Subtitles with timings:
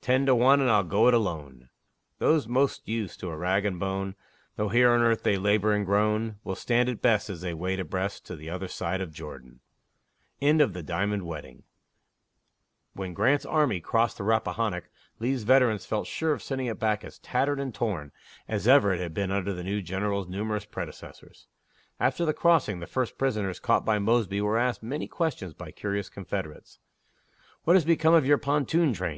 [0.00, 1.68] Ten to one, and I'll go it alone;
[2.20, 4.14] Those most used to a rag and bone,
[4.56, 7.78] Though here on earth they labor and groan, Will stand it best, as they wade
[7.78, 9.60] abreast To the other side of Jordan.
[10.40, 10.64] When
[13.12, 14.84] Grant's army crossed the Rappahannock
[15.18, 18.10] Lee's veterans felt sure of sending it back as "tattered and torn"
[18.48, 21.46] as ever it had been under the new general's numerous predecessors.
[22.00, 26.08] After the crossing, the first prisoners caught by Mosby were asked many questions by curious
[26.08, 26.78] Confederates.
[27.64, 29.16] "What has become of your pontoon train?"